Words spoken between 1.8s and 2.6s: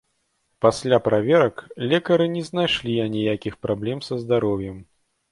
лекары не